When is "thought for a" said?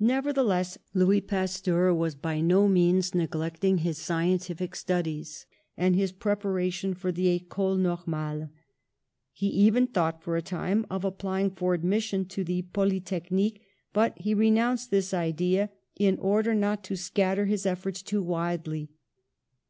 9.86-10.42